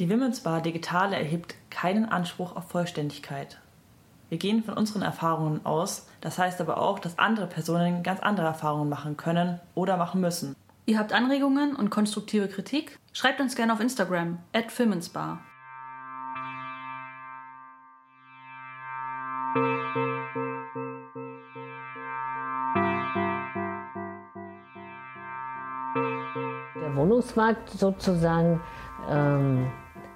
[0.00, 3.60] Die Women's Bar Digitale erhebt keinen Anspruch auf Vollständigkeit.
[4.30, 8.46] Wir gehen von unseren Erfahrungen aus, das heißt aber auch, dass andere Personen ganz andere
[8.46, 10.56] Erfahrungen machen können oder machen müssen.
[10.86, 12.98] Ihr habt Anregungen und konstruktive Kritik?
[13.12, 15.42] Schreibt uns gerne auf Instagram, at Filmensbar.
[26.74, 28.62] Der Wohnungsmarkt sozusagen
[29.10, 29.70] ähm,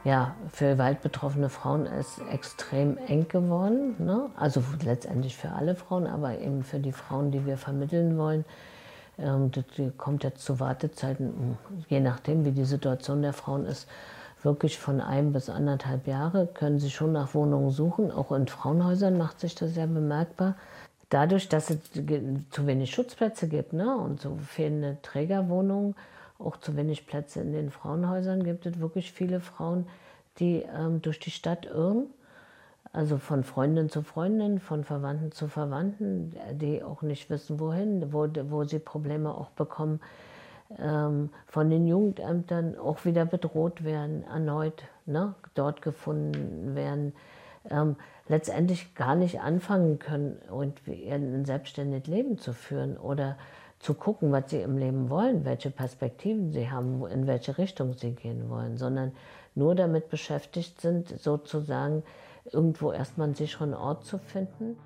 [0.04, 3.96] ja, für waldbetroffene Frauen ist extrem eng geworden.
[3.98, 4.30] Ne?
[4.36, 8.44] Also letztendlich für alle Frauen, aber eben für die Frauen, die wir vermitteln wollen.
[9.18, 9.64] Ähm, das
[9.96, 11.56] kommt jetzt zu Wartezeiten,
[11.88, 13.88] je nachdem, wie die Situation der Frauen ist,
[14.42, 18.10] wirklich von einem bis anderthalb Jahre können sie schon nach Wohnungen suchen.
[18.10, 20.56] Auch in Frauenhäusern macht sich das sehr bemerkbar.
[21.08, 21.78] Dadurch, dass es
[22.50, 25.94] zu wenig Schutzplätze gibt ne, und so fehlende Trägerwohnungen,
[26.44, 29.86] auch zu wenig Plätze in den Frauenhäusern gibt es wirklich viele Frauen,
[30.38, 32.06] die ähm, durch die Stadt irren.
[32.92, 38.28] Also von Freundin zu Freundin, von Verwandten zu Verwandten, die auch nicht wissen, wohin, wo,
[38.50, 40.00] wo sie Probleme auch bekommen,
[40.78, 47.14] ähm, von den Jugendämtern auch wieder bedroht werden, erneut ne, dort gefunden werden,
[47.68, 47.96] ähm,
[48.28, 53.36] letztendlich gar nicht anfangen können, und ein selbstständiges Leben zu führen oder
[53.84, 58.12] zu gucken, was sie im Leben wollen, welche Perspektiven sie haben, in welche Richtung sie
[58.12, 59.12] gehen wollen, sondern
[59.54, 62.02] nur damit beschäftigt sind, sozusagen
[62.50, 64.78] irgendwo erstmal einen sicheren Ort zu finden.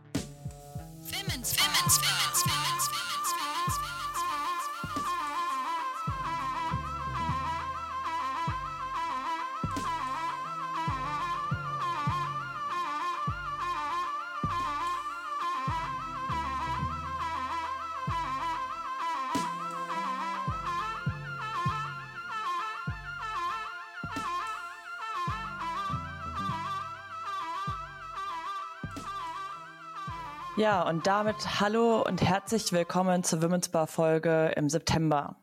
[30.59, 35.37] Ja, und damit hallo und herzlich willkommen zur Women's Bar Folge im September.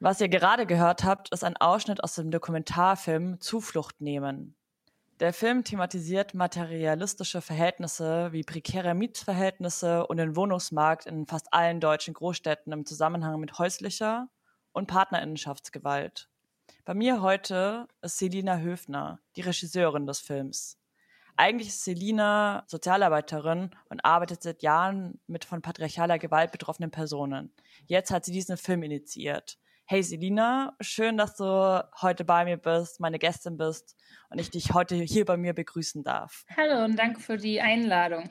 [0.00, 4.56] Was ihr gerade gehört habt, ist ein Ausschnitt aus dem Dokumentarfilm Zuflucht nehmen.
[5.20, 12.14] Der Film thematisiert materialistische Verhältnisse wie prekäre Mietverhältnisse und den Wohnungsmarkt in fast allen deutschen
[12.14, 14.26] Großstädten im Zusammenhang mit häuslicher
[14.72, 16.28] und Partnerinnenschaftsgewalt.
[16.84, 20.76] Bei mir heute ist Selina Höfner, die Regisseurin des Films.
[21.38, 27.52] Eigentlich ist Selina Sozialarbeiterin und arbeitet seit Jahren mit von patriarchaler Gewalt betroffenen Personen.
[27.84, 29.58] Jetzt hat sie diesen Film initiiert.
[29.84, 33.96] Hey Selina, schön, dass du heute bei mir bist, meine Gästin bist
[34.30, 36.46] und ich dich heute hier bei mir begrüßen darf.
[36.56, 38.30] Hallo und danke für die Einladung.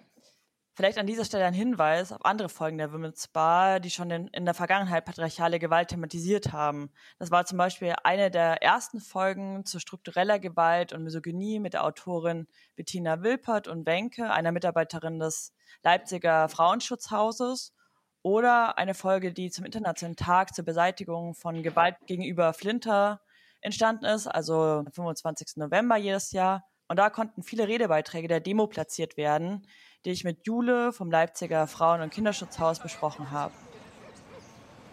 [0.76, 4.28] Vielleicht an dieser Stelle ein Hinweis auf andere Folgen der Women's Bar, die schon in,
[4.28, 6.92] in, der Vergangenheit patriarchale Gewalt thematisiert haben.
[7.18, 11.86] Das war zum Beispiel eine der ersten Folgen zu struktureller Gewalt und Misogynie mit der
[11.86, 17.74] Autorin Bettina Wilpert und Wenke, einer Mitarbeiterin des Leipziger Frauenschutzhauses.
[18.22, 23.22] Oder eine Folge, die zum Internationalen Tag zur Beseitigung von Gewalt gegenüber Flinter
[23.62, 25.56] entstanden ist, also am 25.
[25.56, 26.66] November jedes Jahr.
[26.90, 29.66] Und da konnten viele Redebeiträge der Demo platziert werden,
[30.06, 33.54] die ich mit Jule vom Leipziger Frauen- und Kinderschutzhaus besprochen habe.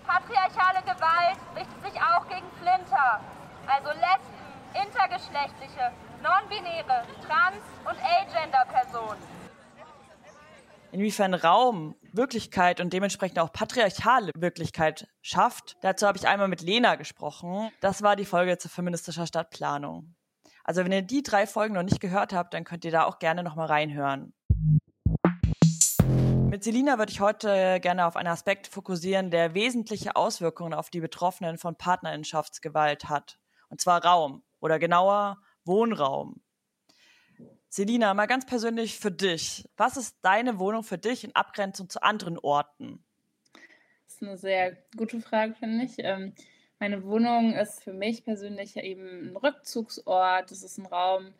[0.06, 3.20] Patriarchale Gewalt richtet sich auch gegen Flinter,
[3.66, 4.42] also Lesben,
[4.74, 5.92] intergeschlechtliche,
[6.22, 9.20] non-binäre, trans- und agender-Personen.
[10.92, 16.96] Inwiefern Raum, Wirklichkeit und dementsprechend auch patriarchale Wirklichkeit schafft, dazu habe ich einmal mit Lena
[16.96, 17.70] gesprochen.
[17.80, 20.14] Das war die Folge zu feministischer Stadtplanung.
[20.64, 23.18] Also wenn ihr die drei Folgen noch nicht gehört habt, dann könnt ihr da auch
[23.18, 24.32] gerne nochmal reinhören.
[26.52, 31.00] Mit Selina würde ich heute gerne auf einen Aspekt fokussieren, der wesentliche Auswirkungen auf die
[31.00, 33.38] Betroffenen von Partnerinnenschaftsgewalt hat.
[33.70, 36.42] Und zwar Raum oder genauer Wohnraum.
[37.70, 39.66] Selina, mal ganz persönlich für dich.
[39.78, 43.02] Was ist deine Wohnung für dich in Abgrenzung zu anderen Orten?
[44.04, 45.94] Das ist eine sehr gute Frage, finde ich.
[46.00, 46.34] Ähm,
[46.78, 50.52] meine Wohnung ist für mich persönlich eben ein Rückzugsort.
[50.52, 51.32] Es ist ein Raum,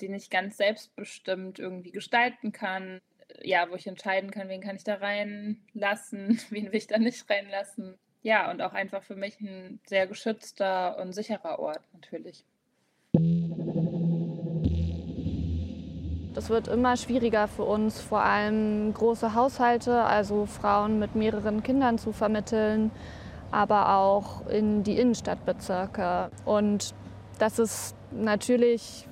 [0.00, 3.00] den ich ganz selbstbestimmt irgendwie gestalten kann
[3.42, 7.28] ja, wo ich entscheiden kann, wen kann ich da reinlassen, wen will ich da nicht
[7.28, 7.98] reinlassen.
[8.22, 12.44] Ja, und auch einfach für mich ein sehr geschützter und sicherer Ort natürlich.
[16.34, 21.98] Das wird immer schwieriger für uns, vor allem große Haushalte, also Frauen mit mehreren Kindern
[21.98, 22.90] zu vermitteln,
[23.50, 26.30] aber auch in die Innenstadtbezirke.
[26.44, 26.94] Und
[27.38, 29.08] das ist natürlich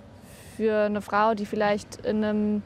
[0.57, 2.63] für eine Frau, die vielleicht in einem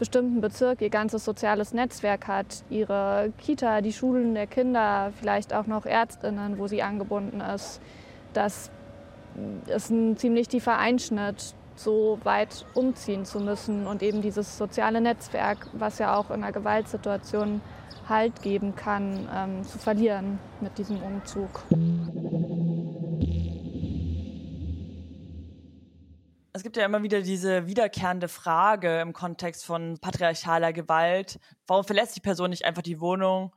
[0.00, 5.66] bestimmten Bezirk ihr ganzes soziales Netzwerk hat, ihre Kita, die Schulen der Kinder, vielleicht auch
[5.66, 7.80] noch Ärztinnen, wo sie angebunden ist.
[8.32, 8.70] Das
[9.66, 15.68] ist ein ziemlich tiefer Einschnitt, so weit umziehen zu müssen und eben dieses soziale Netzwerk,
[15.74, 17.60] was ja auch in einer Gewaltsituation
[18.08, 21.62] Halt geben kann, ähm, zu verlieren mit diesem Umzug.
[26.60, 31.40] Es gibt ja immer wieder diese wiederkehrende Frage im Kontext von patriarchaler Gewalt.
[31.66, 33.56] Warum verlässt die Person nicht einfach die Wohnung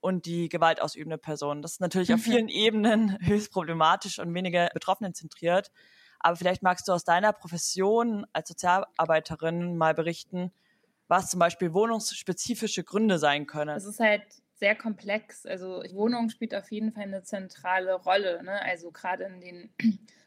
[0.00, 1.62] und die gewaltausübende Person?
[1.62, 2.24] Das ist natürlich auf mhm.
[2.24, 5.70] vielen Ebenen höchst problematisch und weniger Betroffenen zentriert.
[6.20, 10.52] Aber vielleicht magst du aus deiner Profession als Sozialarbeiterin mal berichten,
[11.08, 13.74] was zum Beispiel wohnungsspezifische Gründe sein können.
[13.74, 14.20] Es ist halt
[14.56, 15.46] sehr komplex.
[15.46, 18.42] Also Wohnung spielt auf jeden Fall eine zentrale Rolle.
[18.44, 18.60] Ne?
[18.60, 19.74] Also gerade in den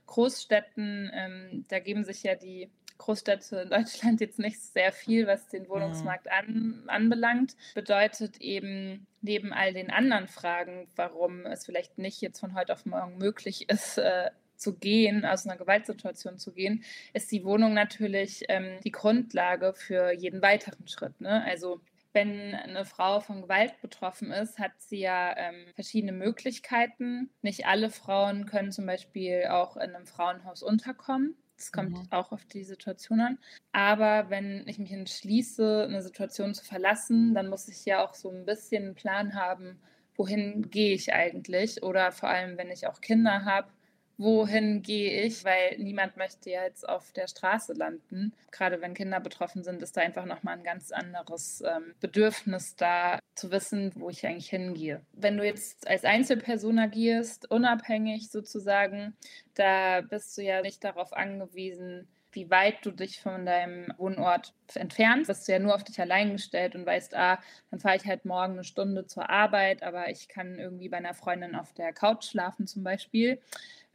[0.07, 5.47] Großstädten, ähm, da geben sich ja die Großstädte in Deutschland jetzt nicht sehr viel, was
[5.47, 5.69] den mhm.
[5.69, 7.55] Wohnungsmarkt an, anbelangt.
[7.75, 12.85] Bedeutet eben neben all den anderen Fragen, warum es vielleicht nicht jetzt von heute auf
[12.85, 16.83] morgen möglich ist, äh, zu gehen, aus einer Gewaltsituation zu gehen,
[17.13, 21.21] ist die Wohnung natürlich ähm, die Grundlage für jeden weiteren Schritt.
[21.21, 21.43] Ne?
[21.45, 21.79] Also
[22.13, 27.29] wenn eine Frau von Gewalt betroffen ist, hat sie ja ähm, verschiedene Möglichkeiten.
[27.41, 31.35] Nicht alle Frauen können zum Beispiel auch in einem Frauenhaus unterkommen.
[31.57, 32.07] Das kommt mhm.
[32.11, 33.39] auch auf die Situation an.
[33.71, 38.29] Aber wenn ich mich entschließe, eine Situation zu verlassen, dann muss ich ja auch so
[38.29, 39.79] ein bisschen einen Plan haben,
[40.15, 41.83] wohin gehe ich eigentlich?
[41.83, 43.69] Oder vor allem, wenn ich auch Kinder habe,
[44.17, 48.33] wohin gehe ich, weil niemand möchte ja jetzt auf der Straße landen.
[48.51, 53.19] Gerade wenn Kinder betroffen sind, ist da einfach nochmal ein ganz anderes ähm, Bedürfnis da,
[53.35, 55.01] zu wissen, wo ich eigentlich hingehe.
[55.13, 59.15] Wenn du jetzt als Einzelperson agierst, unabhängig sozusagen,
[59.53, 62.07] da bist du ja nicht darauf angewiesen,
[62.37, 65.27] wie weit du dich von deinem Wohnort entfernst.
[65.27, 67.39] Bist du ja nur auf dich allein gestellt und weißt, ah,
[67.71, 71.15] dann fahre ich halt morgen eine Stunde zur Arbeit, aber ich kann irgendwie bei einer
[71.15, 73.39] Freundin auf der Couch schlafen zum Beispiel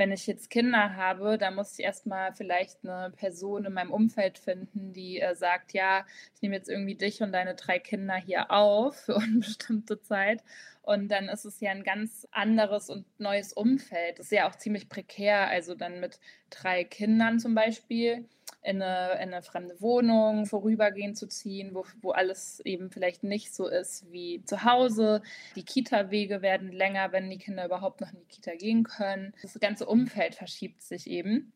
[0.02, 4.38] wenn ich jetzt Kinder habe, dann muss ich erstmal vielleicht eine Person in meinem Umfeld
[4.38, 6.04] finden, die äh, sagt, ja,
[6.34, 10.42] ich nehme jetzt irgendwie dich und deine drei Kinder hier auf für unbestimmte Zeit.
[10.82, 14.18] Und dann ist es ja ein ganz anderes und neues Umfeld.
[14.18, 15.46] Das ist ja auch ziemlich prekär.
[15.48, 16.18] Also dann mit
[16.50, 18.26] drei Kindern zum Beispiel
[18.62, 23.54] in eine, in eine fremde Wohnung vorübergehend zu ziehen, wo, wo alles eben vielleicht nicht
[23.54, 25.22] so ist wie zu Hause.
[25.56, 29.34] Die Kita-Wege werden länger, wenn die Kinder überhaupt noch in die Kita gehen können.
[29.42, 31.52] Das ganze Umfeld verschiebt sich eben.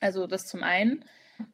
[0.00, 1.04] Also das zum einen.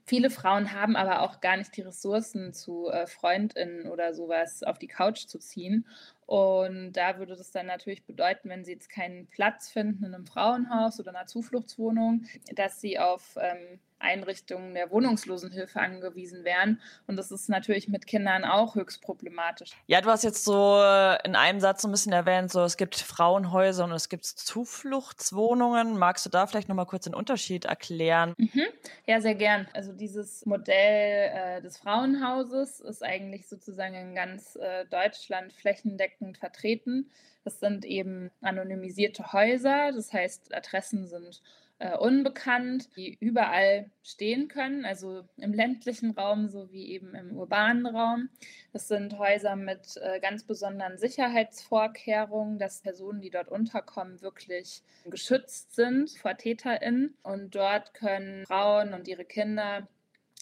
[0.04, 4.78] Viele Frauen haben aber auch gar nicht die Ressourcen, zu äh, Freundinnen oder sowas auf
[4.78, 5.86] die Couch zu ziehen.
[6.26, 10.26] Und da würde das dann natürlich bedeuten, wenn sie jetzt keinen Platz finden in einem
[10.26, 12.24] Frauenhaus oder einer Zufluchtswohnung,
[12.54, 16.80] dass sie auf ähm, Einrichtungen der Wohnungslosenhilfe angewiesen wären.
[17.06, 19.70] Und das ist natürlich mit Kindern auch höchst problematisch.
[19.86, 20.76] Ja, du hast jetzt so
[21.24, 25.98] in einem Satz so ein bisschen erwähnt, so es gibt Frauenhäuser und es gibt Zufluchtswohnungen.
[25.98, 28.34] Magst du da vielleicht nochmal kurz den Unterschied erklären?
[28.38, 28.66] Mhm.
[29.06, 29.68] Ja, sehr gern.
[29.74, 37.10] Also dieses Modell äh, des Frauenhauses ist eigentlich sozusagen in ganz äh, Deutschland flächendeckend vertreten.
[37.44, 41.40] Das sind eben anonymisierte Häuser, das heißt, Adressen sind
[41.80, 48.28] äh, unbekannt, die überall stehen können, also im ländlichen Raum sowie eben im urbanen Raum.
[48.74, 55.74] Das sind Häuser mit äh, ganz besonderen Sicherheitsvorkehrungen, dass Personen, die dort unterkommen, wirklich geschützt
[55.74, 57.16] sind vor TäterInnen.
[57.22, 59.88] Und dort können Frauen und ihre Kinder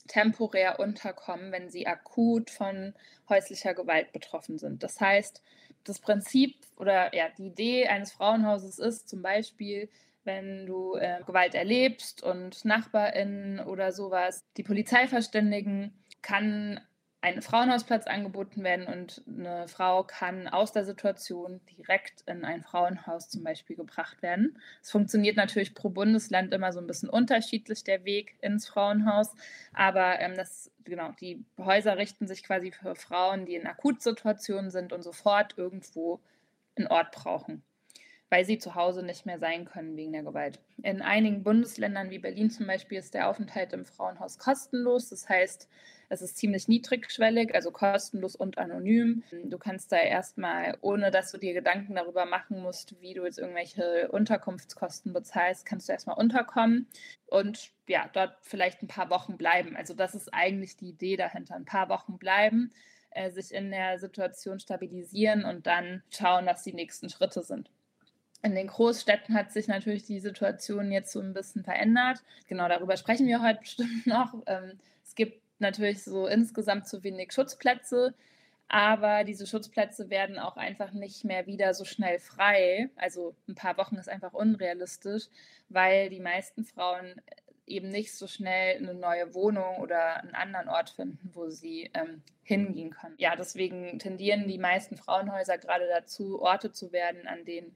[0.08, 2.94] temporär unterkommen, wenn sie akut von
[3.28, 4.82] häuslicher Gewalt betroffen sind.
[4.82, 5.40] Das heißt,
[5.84, 9.88] das Prinzip oder ja, die Idee eines Frauenhauses ist zum Beispiel,
[10.28, 14.44] wenn du äh, Gewalt erlebst und NachbarInnen oder sowas.
[14.58, 16.80] Die Polizei verständigen, kann
[17.20, 23.28] ein Frauenhausplatz angeboten werden und eine Frau kann aus der Situation direkt in ein Frauenhaus
[23.30, 24.58] zum Beispiel gebracht werden.
[24.82, 29.34] Es funktioniert natürlich pro Bundesland immer so ein bisschen unterschiedlich der Weg ins Frauenhaus,
[29.72, 34.92] aber ähm, das, genau, die Häuser richten sich quasi für Frauen, die in Akutsituationen sind
[34.92, 36.20] und sofort irgendwo
[36.76, 37.64] einen Ort brauchen
[38.30, 40.60] weil sie zu Hause nicht mehr sein können wegen der Gewalt.
[40.82, 45.08] In einigen Bundesländern wie Berlin zum Beispiel ist der Aufenthalt im Frauenhaus kostenlos.
[45.08, 45.68] Das heißt,
[46.10, 49.22] es ist ziemlich niedrigschwellig, also kostenlos und anonym.
[49.44, 53.38] Du kannst da erstmal, ohne dass du dir Gedanken darüber machen musst, wie du jetzt
[53.38, 56.86] irgendwelche Unterkunftskosten bezahlst, kannst du erstmal unterkommen
[57.26, 59.76] und ja, dort vielleicht ein paar Wochen bleiben.
[59.76, 61.56] Also das ist eigentlich die Idee dahinter.
[61.56, 62.72] Ein paar Wochen bleiben,
[63.10, 67.70] äh, sich in der Situation stabilisieren und dann schauen, was die nächsten Schritte sind.
[68.42, 72.22] In den Großstädten hat sich natürlich die Situation jetzt so ein bisschen verändert.
[72.46, 74.34] Genau darüber sprechen wir heute bestimmt noch.
[74.46, 78.14] Ähm, es gibt natürlich so insgesamt zu wenig Schutzplätze,
[78.68, 82.90] aber diese Schutzplätze werden auch einfach nicht mehr wieder so schnell frei.
[82.96, 85.24] Also ein paar Wochen ist einfach unrealistisch,
[85.68, 87.20] weil die meisten Frauen
[87.66, 92.22] eben nicht so schnell eine neue Wohnung oder einen anderen Ort finden, wo sie ähm,
[92.42, 93.14] hingehen können.
[93.18, 97.74] Ja, deswegen tendieren die meisten Frauenhäuser gerade dazu, Orte zu werden, an denen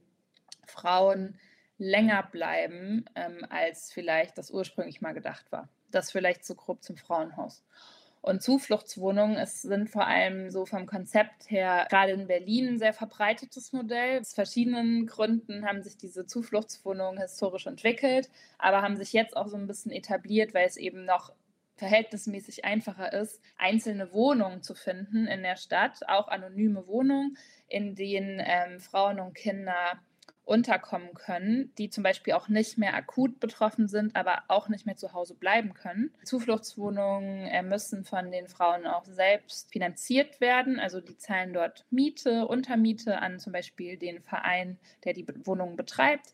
[0.65, 1.37] Frauen
[1.77, 5.69] länger bleiben, ähm, als vielleicht das ursprünglich mal gedacht war.
[5.91, 7.63] Das vielleicht so grob zum Frauenhaus.
[8.21, 12.93] Und Zufluchtswohnungen es sind vor allem so vom Konzept her gerade in Berlin ein sehr
[12.93, 14.21] verbreitetes Modell.
[14.21, 19.57] Aus verschiedenen Gründen haben sich diese Zufluchtswohnungen historisch entwickelt, aber haben sich jetzt auch so
[19.57, 21.33] ein bisschen etabliert, weil es eben noch
[21.75, 28.41] verhältnismäßig einfacher ist, einzelne Wohnungen zu finden in der Stadt, auch anonyme Wohnungen, in denen
[28.41, 29.99] ähm, Frauen und Kinder
[30.45, 34.97] unterkommen können, die zum Beispiel auch nicht mehr akut betroffen sind, aber auch nicht mehr
[34.97, 36.13] zu Hause bleiben können.
[36.23, 40.79] Zufluchtswohnungen äh, müssen von den Frauen auch selbst finanziert werden.
[40.79, 46.33] Also die zahlen dort Miete, Untermiete an zum Beispiel den Verein, der die Wohnungen betreibt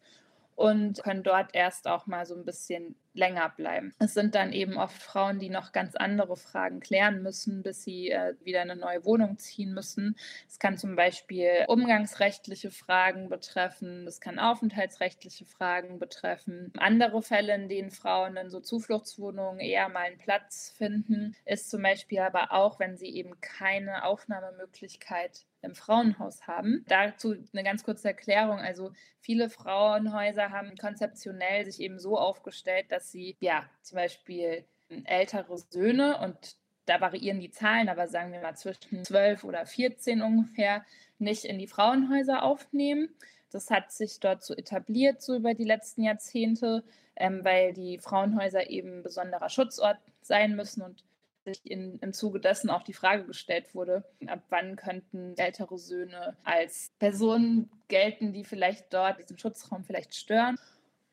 [0.60, 3.94] und können dort erst auch mal so ein bisschen länger bleiben.
[3.98, 8.12] Es sind dann eben oft Frauen, die noch ganz andere Fragen klären müssen, bis sie
[8.12, 10.18] äh, wieder eine neue Wohnung ziehen müssen.
[10.50, 16.74] Es kann zum Beispiel umgangsrechtliche Fragen betreffen, es kann aufenthaltsrechtliche Fragen betreffen.
[16.78, 21.82] Andere Fälle, in denen Frauen in so Zufluchtswohnungen eher mal einen Platz finden, ist zum
[21.84, 26.86] Beispiel aber auch, wenn sie eben keine Aufnahmemöglichkeit im Frauenhaus haben.
[26.88, 28.60] Dazu eine ganz kurze Erklärung.
[28.60, 34.66] Also viele Frauenhäuser haben konzeptionell sich eben so aufgestellt, dass sie ja zum Beispiel
[35.06, 40.24] ältere Söhne und da variieren die Zahlen, aber sagen wir mal zwischen 12 oder 14
[40.24, 40.84] ungefähr,
[41.20, 43.10] nicht in die Frauenhäuser aufnehmen.
[43.52, 46.84] Das hat sich dort so etabliert, so über die letzten Jahrzehnte,
[47.16, 51.04] ähm, weil die Frauenhäuser eben besonderer Schutzort sein müssen und
[51.54, 56.36] sich in, im Zuge dessen auch die Frage gestellt wurde, ab wann könnten ältere Söhne
[56.44, 60.58] als Personen gelten, die vielleicht dort diesen Schutzraum vielleicht stören.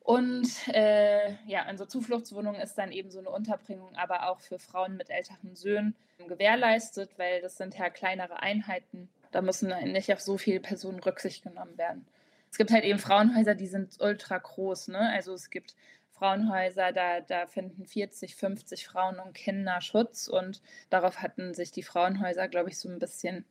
[0.01, 4.61] Und äh, ja, in so Zufluchtswohnungen ist dann eben so eine Unterbringung aber auch für
[4.61, 5.97] Frauen mit älteren Söhnen
[6.29, 9.09] gewährleistet, weil das sind ja kleinere Einheiten.
[9.33, 12.07] Da müssen nicht auf so viele Personen Rücksicht genommen werden.
[12.51, 14.89] Es gibt halt eben Frauenhäuser, die sind ultra groß.
[14.89, 15.11] Ne?
[15.13, 15.75] Also es gibt
[16.19, 21.83] Frauenhäuser, da, da finden 40, 50 Frauen und Kinder Schutz und darauf hatten sich die
[21.83, 23.45] Frauenhäuser, glaube ich, so ein bisschen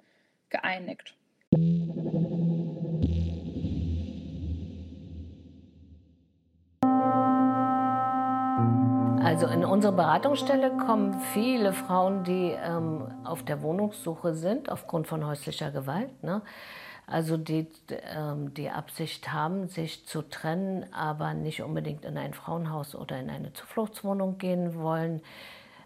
[0.50, 1.16] geeinigt.
[9.24, 15.26] Also in unsere Beratungsstelle kommen viele Frauen, die ähm, auf der Wohnungssuche sind aufgrund von
[15.26, 16.24] häuslicher Gewalt.
[16.24, 16.42] Ne?
[17.08, 22.96] Also die ähm, die Absicht haben, sich zu trennen, aber nicht unbedingt in ein Frauenhaus
[22.96, 25.22] oder in eine Zufluchtswohnung gehen wollen,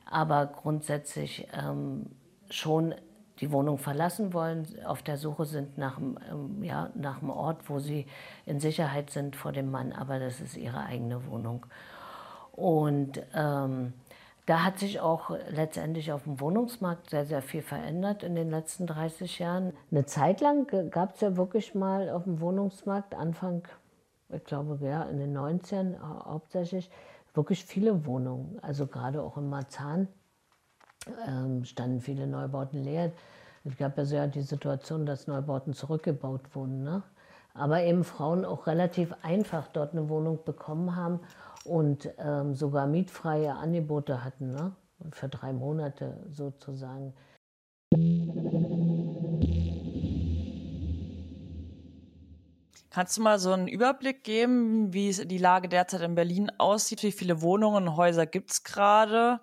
[0.06, 2.06] aber grundsätzlich ähm,
[2.50, 2.96] schon
[3.42, 7.80] die Wohnung verlassen wollen, auf der Suche sind nach, ähm, ja, nach einem Ort, wo
[7.80, 8.06] sie
[8.46, 11.66] in Sicherheit sind vor dem Mann, aber das ist ihre eigene Wohnung.
[12.52, 13.94] Und ähm,
[14.50, 18.88] da hat sich auch letztendlich auf dem Wohnungsmarkt sehr, sehr viel verändert in den letzten
[18.88, 19.74] 30 Jahren.
[19.92, 23.68] Eine Zeit lang gab es ja wirklich mal auf dem Wohnungsmarkt, Anfang,
[24.30, 26.90] ich glaube, ja, in den 90ern hauptsächlich,
[27.36, 28.58] wirklich viele Wohnungen.
[28.64, 30.08] Also gerade auch in Marzahn
[31.28, 33.12] ähm, standen viele Neubauten leer.
[33.66, 36.82] Es gab ja ja die Situation, dass Neubauten zurückgebaut wurden.
[36.82, 37.04] Ne?
[37.54, 41.20] Aber eben Frauen auch relativ einfach dort eine Wohnung bekommen haben
[41.70, 44.76] und ähm, sogar mietfreie Angebote hatten, ne?
[45.12, 47.14] für drei Monate sozusagen.
[52.92, 57.04] Kannst du mal so einen Überblick geben, wie die Lage derzeit in Berlin aussieht?
[57.04, 59.40] Wie viele Wohnungen und Häuser gibt es gerade?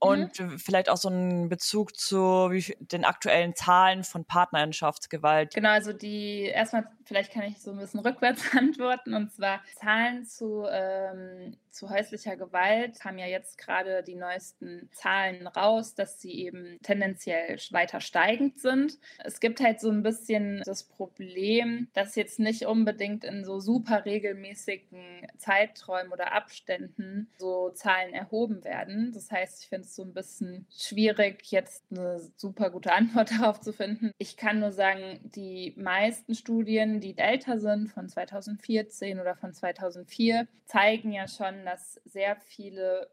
[0.00, 0.58] Und mhm.
[0.58, 5.54] vielleicht auch so einen Bezug zu den aktuellen Zahlen von Partnerschaftsgewalt.
[5.54, 10.24] Genau, also die erstmal, vielleicht kann ich so ein bisschen rückwärts antworten, und zwar Zahlen
[10.24, 16.32] zu, ähm, zu häuslicher Gewalt haben ja jetzt gerade die neuesten Zahlen raus, dass sie
[16.32, 18.98] eben tendenziell weiter steigend sind.
[19.24, 24.04] Es gibt halt so ein bisschen das Problem, dass jetzt nicht unbedingt in so super
[24.04, 29.12] regelmäßigen Zeiträumen oder Abständen so Zahlen erhoben werden.
[29.14, 33.60] Das heißt, ich finde es so ein bisschen schwierig, jetzt eine super gute Antwort darauf
[33.60, 34.12] zu finden.
[34.18, 40.46] Ich kann nur sagen, die meisten Studien, die älter sind, von 2014 oder von 2004,
[40.64, 43.10] zeigen ja schon, dass sehr viele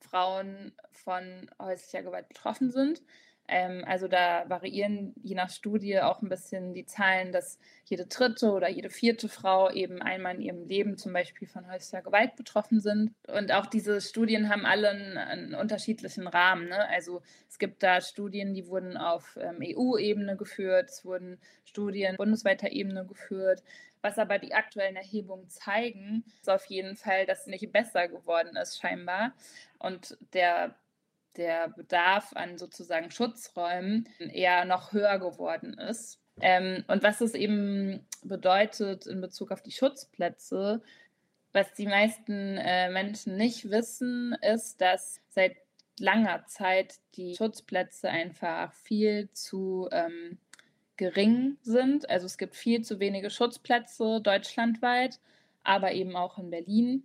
[0.00, 3.02] Frauen von häuslicher Gewalt betroffen sind.
[3.48, 8.52] Ähm, also da variieren je nach Studie auch ein bisschen die Zahlen, dass jede dritte
[8.52, 12.80] oder jede vierte Frau eben einmal in ihrem Leben zum Beispiel von häuslicher Gewalt betroffen
[12.80, 13.14] sind.
[13.26, 16.68] Und auch diese Studien haben alle einen, einen unterschiedlichen Rahmen.
[16.68, 16.88] Ne?
[16.90, 22.70] Also es gibt da Studien, die wurden auf ähm, EU-Ebene geführt, es wurden Studien bundesweiter
[22.70, 23.62] Ebene geführt.
[24.02, 28.56] Was aber die aktuellen Erhebungen zeigen, ist auf jeden Fall, dass es nicht besser geworden
[28.56, 29.32] ist, scheinbar.
[29.78, 30.76] Und der,
[31.38, 36.20] der Bedarf an sozusagen Schutzräumen eher noch höher geworden ist.
[36.40, 40.82] Ähm, und was es eben bedeutet in Bezug auf die Schutzplätze,
[41.52, 45.56] was die meisten äh, Menschen nicht wissen, ist, dass seit
[45.98, 50.38] langer Zeit die Schutzplätze einfach viel zu ähm,
[50.96, 52.08] gering sind.
[52.10, 55.18] Also es gibt viel zu wenige Schutzplätze deutschlandweit,
[55.64, 57.04] aber eben auch in Berlin.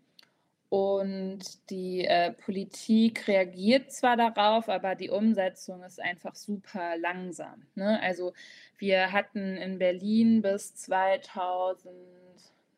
[0.74, 7.68] Und die äh, Politik reagiert zwar darauf, aber die Umsetzung ist einfach super langsam.
[7.76, 8.02] Ne?
[8.02, 8.34] Also
[8.80, 11.94] wir hatten in Berlin bis 2000,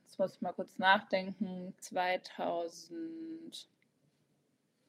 [0.04, 3.70] jetzt muss ich mal kurz nachdenken, 2000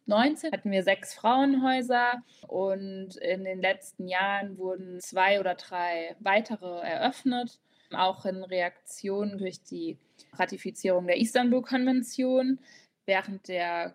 [0.07, 6.81] 2019 hatten wir sechs Frauenhäuser und in den letzten Jahren wurden zwei oder drei weitere
[6.81, 7.61] eröffnet,
[7.93, 9.97] auch in Reaktion durch die
[10.33, 12.59] Ratifizierung der Istanbul-Konvention.
[13.07, 13.95] Während der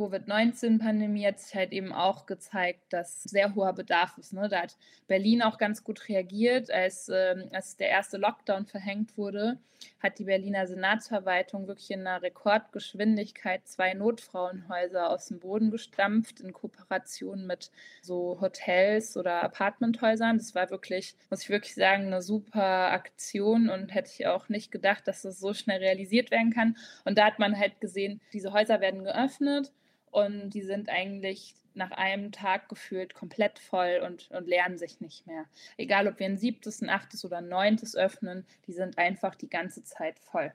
[0.00, 4.32] Covid-19-Pandemie hat sich halt eben auch gezeigt, dass sehr hoher Bedarf ist.
[4.32, 4.48] Ne?
[4.48, 4.76] Da hat
[5.08, 9.58] Berlin auch ganz gut reagiert, als, ähm, als der erste Lockdown verhängt wurde,
[10.02, 16.52] hat die Berliner Senatsverwaltung wirklich in einer Rekordgeschwindigkeit zwei Notfrauenhäuser aus dem Boden gestampft in
[16.52, 17.70] Kooperation mit
[18.02, 20.38] so Hotels oder Apartmenthäusern.
[20.38, 24.70] Das war wirklich, muss ich wirklich sagen, eine super Aktion und hätte ich auch nicht
[24.70, 26.76] gedacht, dass das so schnell realisiert werden kann.
[27.04, 29.72] Und da hat man halt gesehen, diese Häuser werden geöffnet
[30.10, 35.26] und die sind eigentlich nach einem Tag gefühlt komplett voll und, und lernen sich nicht
[35.26, 35.44] mehr.
[35.76, 39.48] Egal, ob wir ein siebtes, ein achtes oder ein neuntes öffnen, die sind einfach die
[39.48, 40.52] ganze Zeit voll.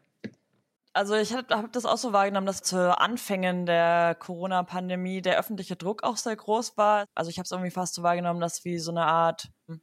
[0.94, 5.76] Also ich habe hab das auch so wahrgenommen, dass zu Anfängen der Corona-Pandemie der öffentliche
[5.76, 7.06] Druck auch sehr groß war.
[7.14, 9.82] Also ich habe es irgendwie fast so wahrgenommen, dass wie so eine Art hm,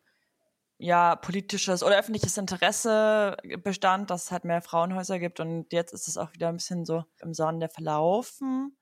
[0.78, 6.08] ja politisches oder öffentliches Interesse bestand, dass es halt mehr Frauenhäuser gibt und jetzt ist
[6.08, 8.74] es auch wieder ein bisschen so im Sande verlaufen.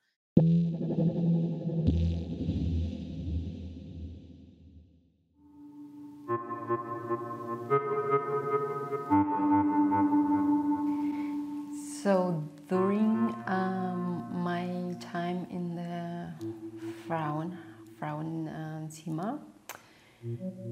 [12.03, 16.33] So during um, my time in the
[17.07, 17.59] Frauen
[18.01, 19.39] Frauenzimmer,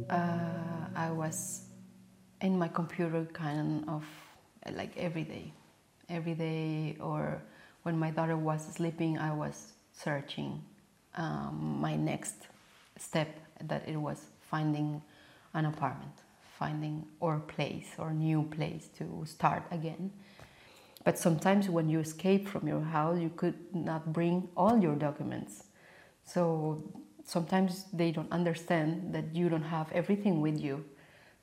[0.09, 1.69] uh, I was
[2.41, 4.05] in my computer kind of
[4.73, 5.53] like every day,
[6.09, 7.43] every day or
[7.89, 10.63] when my daughter was sleeping, I was searching
[11.15, 12.37] um, my next
[12.99, 13.31] step
[13.65, 15.01] that it was finding
[15.55, 16.13] an apartment,
[16.59, 20.13] finding or place or new place to start again.
[21.03, 25.65] But sometimes when you escape from your house, you could not bring all your documents.
[26.27, 26.83] So
[27.25, 30.85] sometimes they don't understand that you don't have everything with you,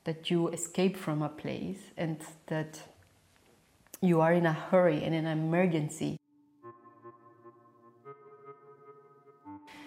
[0.03, 2.83] that you escape from a place and that
[3.99, 6.19] you are in a hurry and in an emergency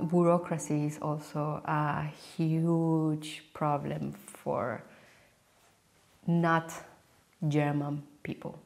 [0.01, 4.83] Bureaucracy is also a huge problem for
[6.27, 6.73] not
[7.47, 8.59] German people.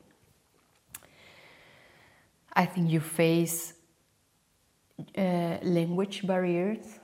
[2.54, 3.74] I think you face
[5.16, 7.00] uh, language barriers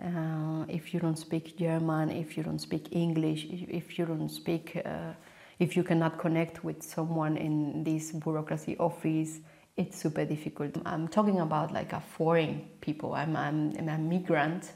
[0.00, 4.80] uh, if you don't speak German, if you don't speak English, if you don't speak,
[4.84, 5.12] uh,
[5.58, 9.40] if you cannot connect with someone in this bureaucracy office
[9.78, 10.76] it's super difficult.
[10.84, 13.14] I'm talking about like a foreign people.
[13.14, 14.72] I'm, I'm, I'm a migrant.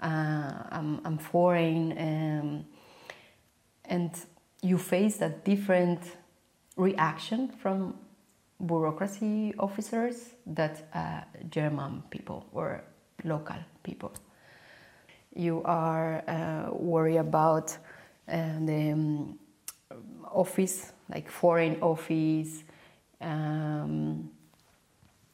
[0.00, 2.66] Uh, I'm, I'm foreign, um,
[3.86, 4.10] and
[4.60, 6.00] you face a different
[6.76, 7.94] reaction from
[8.66, 12.84] bureaucracy officers that uh, German people or
[13.24, 14.12] local people.
[15.34, 17.76] You are uh, worried about
[18.28, 19.38] uh, the um,
[20.30, 22.64] office, like foreign office,
[23.20, 24.30] um,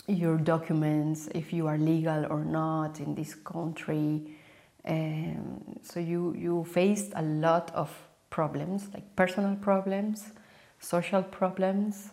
[0.06, 4.22] your documents, if you are legal or not in this country.
[4.84, 7.90] Um, so you, you faced a lot of
[8.30, 10.32] problems, like personal problems,
[10.80, 12.10] social problems,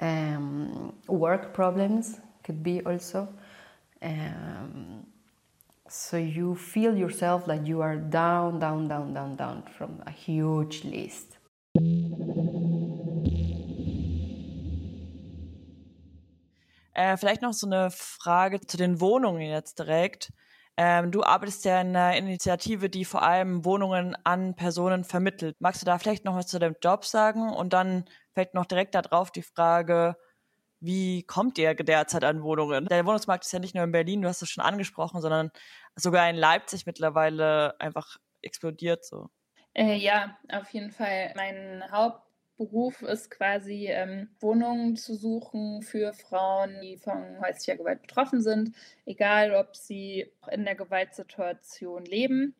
[0.00, 3.28] um, work problems could be also.
[4.00, 5.06] Um,
[5.88, 10.84] so you feel yourself that you are down, down, down, down, down from a huge
[10.84, 11.36] list.
[16.94, 20.32] Äh, vielleicht noch so eine Frage zu den Wohnungen jetzt direkt.
[20.76, 25.56] Ähm, du arbeitest ja in einer Initiative, die vor allem Wohnungen an Personen vermittelt.
[25.60, 27.52] Magst du da vielleicht noch was zu dem Job sagen?
[27.52, 30.16] Und dann fällt noch direkt darauf die Frage,
[30.80, 32.86] wie kommt ihr derzeit an Wohnungen?
[32.86, 35.50] Der Wohnungsmarkt ist ja nicht nur in Berlin, du hast es schon angesprochen, sondern
[35.94, 39.28] sogar in Leipzig mittlerweile einfach explodiert so.
[39.74, 41.32] Äh, ja, auf jeden Fall.
[41.36, 42.22] Mein Haupt
[42.60, 48.76] Beruf ist quasi ähm, Wohnungen zu suchen für Frauen, die von häuslicher Gewalt betroffen sind,
[49.06, 52.54] egal ob sie in der Gewaltsituation leben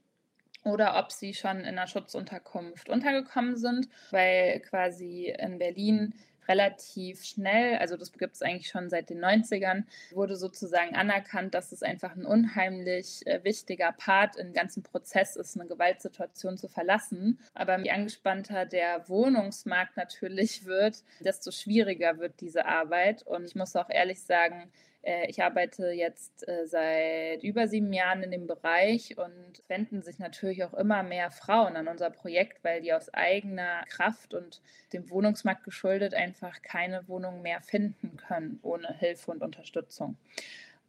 [0.64, 6.14] oder ob sie schon in einer Schutzunterkunft untergekommen sind, weil quasi in Berlin
[6.50, 11.70] relativ schnell, also das gibt es eigentlich schon seit den 90ern, wurde sozusagen anerkannt, dass
[11.70, 17.38] es einfach ein unheimlich äh, wichtiger Part im ganzen Prozess ist, eine Gewaltsituation zu verlassen.
[17.54, 23.22] Aber je angespannter der Wohnungsmarkt natürlich wird, desto schwieriger wird diese Arbeit.
[23.22, 24.72] Und ich muss auch ehrlich sagen,
[25.28, 30.62] ich arbeite jetzt äh, seit über sieben Jahren in dem Bereich und wenden sich natürlich
[30.64, 34.60] auch immer mehr Frauen an unser Projekt, weil die aus eigener Kraft und
[34.92, 40.16] dem Wohnungsmarkt geschuldet einfach keine Wohnung mehr finden können ohne Hilfe und Unterstützung.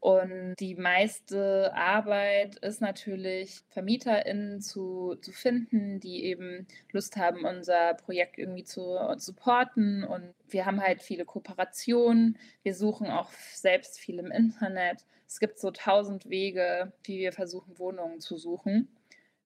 [0.02, 7.94] Und die meiste Arbeit ist natürlich, VermieterInnen zu, zu finden, die eben Lust haben, unser
[7.94, 10.04] Projekt irgendwie zu supporten.
[10.04, 12.40] Und wir haben halt viele Kooperationen.
[12.64, 15.06] Wir suchen auch selbst viel im Internet.
[15.28, 18.88] Es gibt so tausend Wege, wie wir versuchen, Wohnungen zu suchen.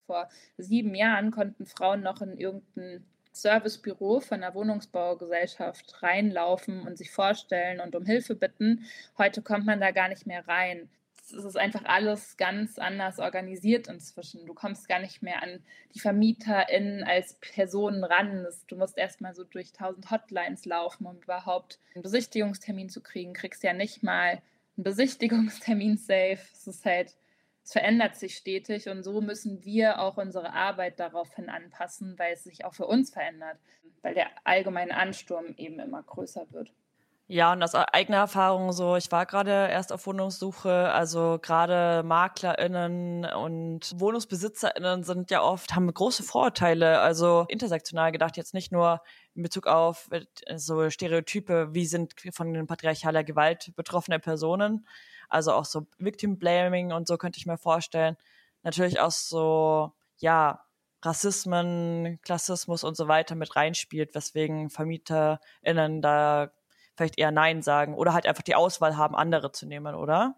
[0.05, 3.03] Vor sieben Jahren konnten Frauen noch in irgendein
[3.35, 8.85] Servicebüro von einer Wohnungsbaugesellschaft reinlaufen und sich vorstellen und um Hilfe bitten.
[9.17, 10.89] Heute kommt man da gar nicht mehr rein.
[11.27, 14.45] Es ist einfach alles ganz anders organisiert inzwischen.
[14.45, 15.59] Du kommst gar nicht mehr an
[15.93, 18.47] die VermieterInnen als Personen ran.
[18.67, 23.33] Du musst erstmal so durch tausend Hotlines laufen, um überhaupt einen Besichtigungstermin zu kriegen.
[23.33, 24.41] Kriegst ja nicht mal
[24.77, 26.39] einen Besichtigungstermin safe.
[26.53, 27.15] Es ist halt
[27.65, 32.43] es verändert sich stetig und so müssen wir auch unsere Arbeit daraufhin anpassen, weil es
[32.43, 33.57] sich auch für uns verändert,
[34.03, 36.71] weil der allgemeine Ansturm eben immer größer wird.
[37.27, 43.25] Ja, und aus eigener Erfahrung so, ich war gerade erst auf Wohnungssuche, also gerade MaklerInnen
[43.25, 49.01] und WohnungsbesitzerInnen sind ja oft, haben große Vorurteile, also intersektional gedacht, jetzt nicht nur
[49.33, 50.23] in Bezug auf äh,
[50.55, 54.85] so Stereotype, wie sind von patriarchaler Gewalt betroffene Personen,
[55.29, 58.17] also auch so Victim Blaming und so könnte ich mir vorstellen.
[58.63, 60.65] Natürlich auch so, ja,
[61.03, 66.51] Rassismen, Klassismus und so weiter mit reinspielt, weswegen VermieterInnen da
[66.95, 70.35] vielleicht eher Nein sagen oder halt einfach die Auswahl haben, andere zu nehmen, oder?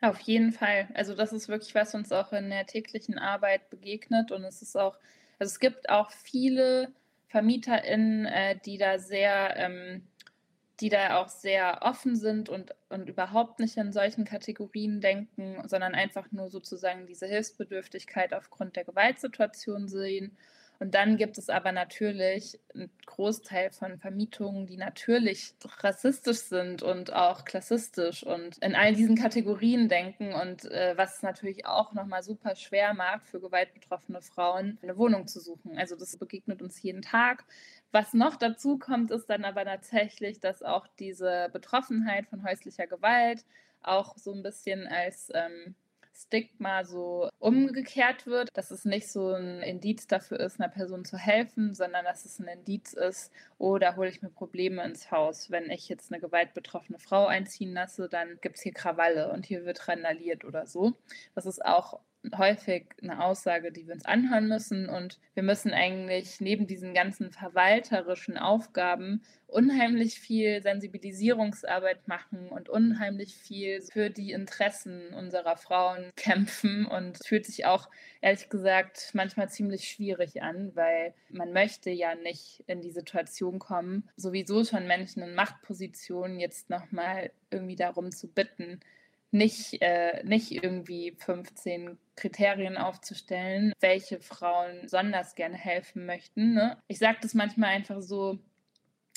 [0.00, 0.88] Auf jeden Fall.
[0.94, 4.76] Also das ist wirklich, was uns auch in der täglichen Arbeit begegnet und es ist
[4.76, 4.96] auch,
[5.38, 6.92] also es gibt auch viele
[7.28, 10.06] VermieterInnen, äh, die da sehr ähm,
[10.80, 15.94] die da auch sehr offen sind und, und überhaupt nicht in solchen Kategorien denken, sondern
[15.94, 20.36] einfach nur sozusagen diese Hilfsbedürftigkeit aufgrund der Gewaltsituation sehen
[20.80, 27.12] und dann gibt es aber natürlich einen Großteil von Vermietungen, die natürlich rassistisch sind und
[27.12, 32.56] auch klassistisch und in all diesen Kategorien denken und äh, was natürlich auch nochmal super
[32.56, 35.78] schwer macht für gewaltbetroffene Frauen, eine Wohnung zu suchen.
[35.78, 37.44] Also das begegnet uns jeden Tag.
[37.92, 43.44] Was noch dazu kommt, ist dann aber tatsächlich, dass auch diese Betroffenheit von häuslicher Gewalt
[43.82, 45.76] auch so ein bisschen als ähm,
[46.14, 51.18] Stigma so umgekehrt wird, dass es nicht so ein Indiz dafür ist, einer Person zu
[51.18, 55.50] helfen, sondern dass es ein Indiz ist, oh, da hole ich mir Probleme ins Haus.
[55.50, 59.64] Wenn ich jetzt eine gewaltbetroffene Frau einziehen lasse, dann gibt es hier Krawalle und hier
[59.64, 60.94] wird randaliert oder so.
[61.34, 62.00] Das ist auch
[62.36, 64.88] häufig eine Aussage, die wir uns anhören müssen.
[64.88, 73.36] Und wir müssen eigentlich neben diesen ganzen verwalterischen Aufgaben unheimlich viel Sensibilisierungsarbeit machen und unheimlich
[73.36, 76.86] viel für die Interessen unserer Frauen kämpfen.
[76.86, 77.88] Und es fühlt sich auch,
[78.20, 84.08] ehrlich gesagt, manchmal ziemlich schwierig an, weil man möchte ja nicht in die Situation kommen,
[84.16, 88.80] sowieso schon Menschen in Machtpositionen jetzt nochmal irgendwie darum zu bitten,
[89.34, 96.54] nicht, äh, nicht irgendwie 15 Kriterien aufzustellen, welche Frauen besonders gerne helfen möchten.
[96.54, 96.78] Ne?
[96.86, 98.38] Ich sage das manchmal einfach so,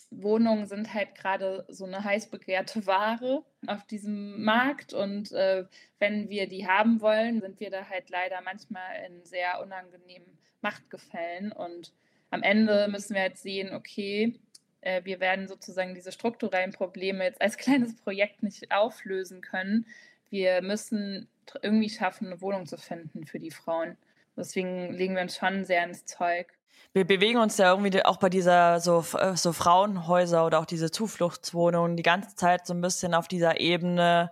[0.09, 5.65] Wohnungen sind halt gerade so eine heiß begehrte Ware auf diesem Markt und äh,
[5.99, 11.51] wenn wir die haben wollen, sind wir da halt leider manchmal in sehr unangenehmen Machtgefällen
[11.51, 11.93] und
[12.31, 14.39] am Ende müssen wir halt sehen, okay,
[14.81, 19.85] wir werden sozusagen diese strukturellen Probleme jetzt als kleines Projekt nicht auflösen können.
[20.29, 21.27] Wir müssen
[21.61, 23.97] irgendwie schaffen, eine Wohnung zu finden für die Frauen.
[24.35, 26.47] Deswegen legen wir uns schon sehr ins Zeug.
[26.93, 30.91] Wir bewegen uns ja irgendwie auch bei dieser so, äh, so Frauenhäuser oder auch diese
[30.91, 34.31] Zufluchtswohnungen die ganze Zeit so ein bisschen auf dieser Ebene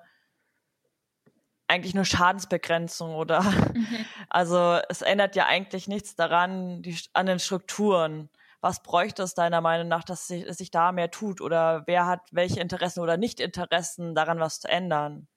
[1.67, 4.05] eigentlich nur Schadensbegrenzung oder mhm.
[4.29, 8.29] also es ändert ja eigentlich nichts daran, die, an den Strukturen
[8.65, 11.39] was bräuchte es deiner Meinung nach, dass sich, dass sich da mehr tut?
[11.39, 15.28] Oder wer hat welche Interessen oder Nicht-Interessen daran, was zu ändern?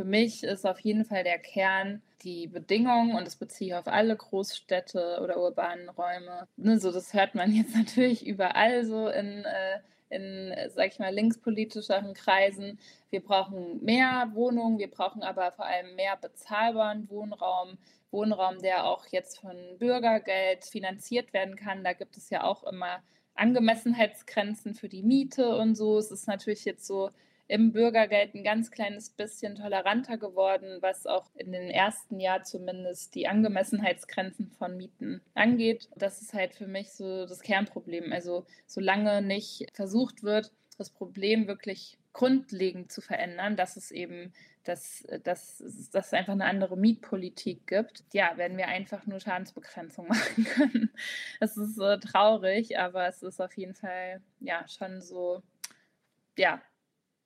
[0.00, 3.86] für mich ist auf jeden Fall der Kern die Bedingungen und das beziehe ich auf
[3.86, 6.48] alle Großstädte oder urbanen Räume.
[6.56, 11.12] Ne, so, das hört man jetzt natürlich überall so in, äh, in sag ich mal,
[11.12, 12.78] linkspolitischeren Kreisen.
[13.10, 17.76] Wir brauchen mehr Wohnungen, wir brauchen aber vor allem mehr bezahlbaren Wohnraum.
[18.10, 21.84] Wohnraum, der auch jetzt von Bürgergeld finanziert werden kann.
[21.84, 23.02] Da gibt es ja auch immer
[23.34, 25.98] Angemessenheitsgrenzen für die Miete und so.
[25.98, 27.10] Es ist natürlich jetzt so
[27.50, 33.14] im Bürgergeld ein ganz kleines bisschen toleranter geworden, was auch in den ersten Jahren zumindest
[33.16, 35.88] die Angemessenheitsgrenzen von Mieten angeht.
[35.96, 38.12] Das ist halt für mich so das Kernproblem.
[38.12, 44.32] Also solange nicht versucht wird, das Problem wirklich grundlegend zu verändern, dass es eben
[44.64, 45.58] dass, dass,
[45.92, 50.90] dass es einfach eine andere Mietpolitik gibt, ja, werden wir einfach nur Schadensbegrenzung machen können.
[51.40, 55.42] Es ist äh, traurig, aber es ist auf jeden Fall ja schon so,
[56.36, 56.60] ja,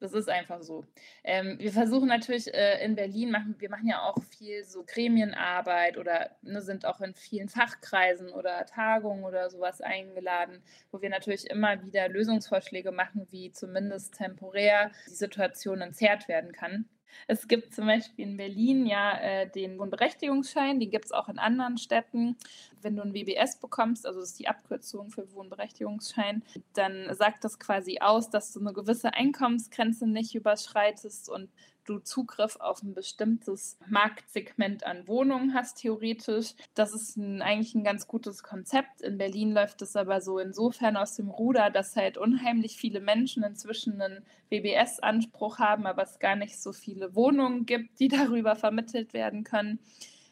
[0.01, 0.85] das ist einfach so.
[1.23, 5.97] Ähm, wir versuchen natürlich äh, in Berlin, machen, wir machen ja auch viel so Gremienarbeit
[5.97, 11.49] oder ne, sind auch in vielen Fachkreisen oder Tagungen oder sowas eingeladen, wo wir natürlich
[11.49, 16.87] immer wieder Lösungsvorschläge machen, wie zumindest temporär die Situation entzerrt werden kann.
[17.27, 21.39] Es gibt zum Beispiel in Berlin ja äh, den Wohnberechtigungsschein, den gibt es auch in
[21.39, 22.37] anderen Städten.
[22.83, 26.43] Wenn du ein WBS bekommst, also das ist die Abkürzung für Wohnberechtigungsschein,
[26.75, 31.49] dann sagt das quasi aus, dass du eine gewisse Einkommensgrenze nicht überschreitest und
[31.85, 36.55] du Zugriff auf ein bestimmtes Marktsegment an Wohnungen hast, theoretisch.
[36.75, 39.03] Das ist ein, eigentlich ein ganz gutes Konzept.
[39.03, 43.43] In Berlin läuft es aber so insofern aus dem Ruder, dass halt unheimlich viele Menschen
[43.43, 49.13] inzwischen einen WBS-Anspruch haben, aber es gar nicht so viele Wohnungen gibt, die darüber vermittelt
[49.13, 49.79] werden können.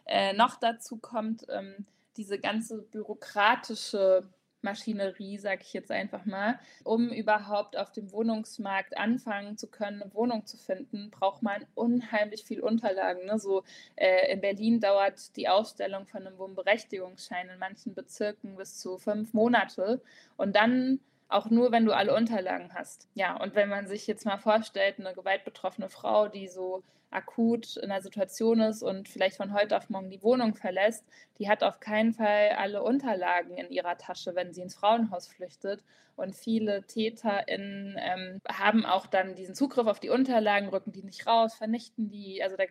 [0.07, 1.87] Äh, noch dazu kommt ähm,
[2.17, 4.29] diese ganze bürokratische
[4.63, 6.59] Maschinerie, sage ich jetzt einfach mal.
[6.85, 12.45] Um überhaupt auf dem Wohnungsmarkt anfangen zu können, eine Wohnung zu finden, braucht man unheimlich
[12.45, 13.27] viel Unterlagen.
[13.27, 13.39] Ne?
[13.39, 13.65] So
[13.97, 19.35] äh, in Berlin dauert die Ausstellung von einem Wohnberechtigungsschein in manchen Bezirken bis zu fünf
[19.35, 20.01] Monate.
[20.37, 21.01] Und dann
[21.33, 23.09] auch nur, wenn du alle Unterlagen hast.
[23.15, 27.91] Ja, und wenn man sich jetzt mal vorstellt, eine gewaltbetroffene Frau, die so akut in
[27.91, 31.05] einer Situation ist und vielleicht von heute auf morgen die Wohnung verlässt,
[31.39, 35.83] die hat auf keinen Fall alle Unterlagen in ihrer Tasche, wenn sie ins Frauenhaus flüchtet.
[36.17, 41.27] Und viele TäterInnen ähm, haben auch dann diesen Zugriff auf die Unterlagen, rücken die nicht
[41.27, 42.43] raus, vernichten die.
[42.43, 42.65] Also da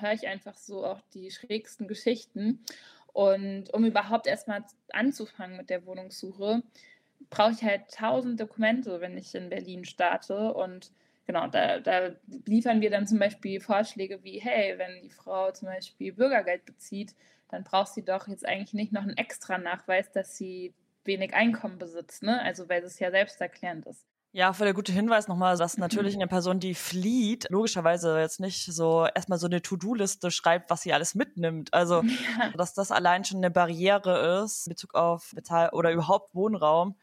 [0.00, 2.64] höre ich einfach so auch die schrägsten Geschichten.
[3.12, 6.62] Und um überhaupt erstmal anzufangen mit der Wohnungssuche,
[7.30, 10.54] brauche ich halt tausend Dokumente, wenn ich in Berlin starte.
[10.54, 10.92] Und
[11.26, 12.12] genau, da, da
[12.46, 17.14] liefern wir dann zum Beispiel Vorschläge wie, hey, wenn die Frau zum Beispiel Bürgergeld bezieht,
[17.48, 21.78] dann braucht sie doch jetzt eigentlich nicht noch einen extra Nachweis, dass sie wenig Einkommen
[21.78, 22.40] besitzt, ne?
[22.42, 24.04] Also weil es ja selbsterklärend ist.
[24.36, 28.66] Ja, für der gute Hinweis nochmal, dass natürlich eine Person, die flieht, logischerweise jetzt nicht
[28.66, 31.72] so erstmal so eine To-Do-Liste schreibt, was sie alles mitnimmt.
[31.72, 32.02] Also,
[32.38, 32.50] ja.
[32.54, 36.96] dass das allein schon eine Barriere ist in Bezug auf Bezahl- oder überhaupt Wohnraum.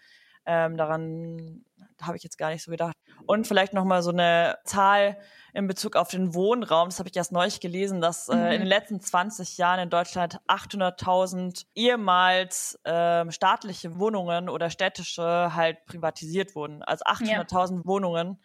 [0.46, 1.65] Ähm, daran
[2.06, 2.96] habe ich jetzt gar nicht so gedacht.
[3.26, 5.18] Und vielleicht nochmal so eine Zahl
[5.54, 6.89] in Bezug auf den Wohnraum.
[6.89, 8.68] Das habe ich erst neulich gelesen, dass äh, in den mhm.
[8.68, 16.82] letzten 20 Jahren in Deutschland 800.000 ehemals äh, staatliche Wohnungen oder städtische halt privatisiert wurden.
[16.84, 17.82] Also 800.000 ja.
[17.86, 18.42] Wohnungen,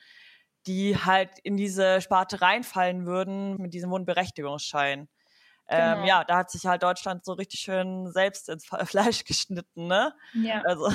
[0.67, 5.09] die halt in diese Sparte reinfallen würden mit diesem Wohnberechtigungsschein.
[5.71, 6.07] Ähm, genau.
[6.07, 10.15] ja, da hat sich halt Deutschland so richtig schön selbst ins Fleisch geschnitten, ne?
[10.33, 10.63] Ja.
[10.63, 10.91] Also,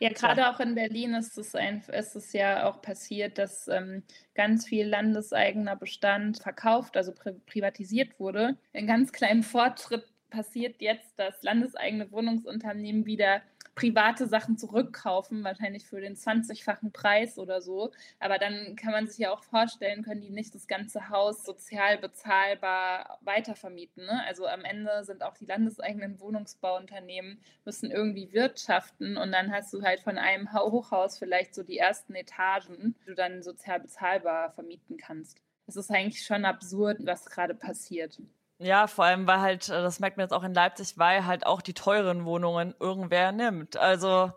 [0.00, 4.02] ja, gerade auch in Berlin ist es, ein, ist es ja auch passiert, dass ähm,
[4.34, 8.56] ganz viel landeseigener Bestand verkauft, also pri privatisiert wurde.
[8.72, 13.42] Ein ganz kleinen Fortschritt passiert jetzt, dass landeseigene Wohnungsunternehmen wieder
[13.74, 17.90] private Sachen zurückkaufen, wahrscheinlich für den 20-fachen Preis oder so.
[18.20, 21.98] Aber dann kann man sich ja auch vorstellen, können die nicht das ganze Haus sozial
[21.98, 24.04] bezahlbar weitervermieten.
[24.04, 24.22] Ne?
[24.26, 29.82] Also am Ende sind auch die landeseigenen Wohnungsbauunternehmen, müssen irgendwie wirtschaften und dann hast du
[29.82, 34.96] halt von einem Hochhaus vielleicht so die ersten Etagen, die du dann sozial bezahlbar vermieten
[34.96, 35.38] kannst.
[35.66, 38.18] Es ist eigentlich schon absurd, was gerade passiert.
[38.62, 41.46] Ja, vor allem, weil halt, äh, das merkt man jetzt auch in Leipzig, weil halt
[41.46, 43.76] auch die teuren Wohnungen irgendwer nimmt.
[43.76, 44.32] Also.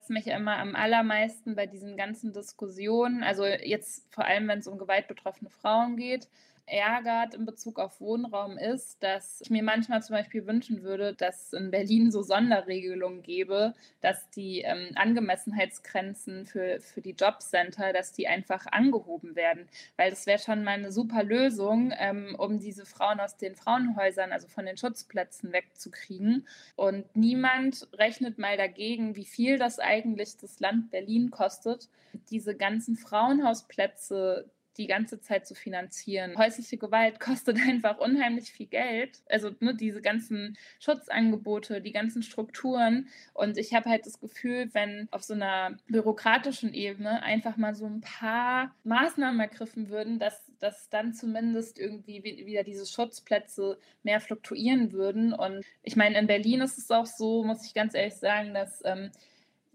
[0.00, 4.66] Was mich immer am allermeisten bei diesen ganzen Diskussionen, also jetzt vor allem, wenn es
[4.66, 6.28] um gewaltbetroffene Frauen geht,
[6.70, 11.46] ärgert in Bezug auf Wohnraum ist, dass ich mir manchmal zum Beispiel wünschen würde, dass
[11.46, 18.12] es in Berlin so Sonderregelungen gäbe, dass die ähm, Angemessenheitsgrenzen für, für die Jobcenter, dass
[18.12, 19.68] die einfach angehoben werden.
[19.96, 24.32] Weil das wäre schon mal eine super Lösung, ähm, um diese Frauen aus den Frauenhäusern,
[24.32, 26.46] also von den Schutzplätzen wegzukriegen.
[26.76, 31.88] Und niemand rechnet mal dagegen, wie viel das eigentlich das Land Berlin kostet,
[32.30, 34.50] diese ganzen Frauenhausplätze
[34.80, 36.36] die ganze Zeit zu finanzieren.
[36.38, 39.18] Häusliche Gewalt kostet einfach unheimlich viel Geld.
[39.28, 43.08] Also ne, diese ganzen Schutzangebote, die ganzen Strukturen.
[43.34, 47.84] Und ich habe halt das Gefühl, wenn auf so einer bürokratischen Ebene einfach mal so
[47.86, 54.92] ein paar Maßnahmen ergriffen würden, dass, dass dann zumindest irgendwie wieder diese Schutzplätze mehr fluktuieren
[54.92, 55.34] würden.
[55.34, 58.82] Und ich meine, in Berlin ist es auch so, muss ich ganz ehrlich sagen, dass
[58.86, 59.10] ähm,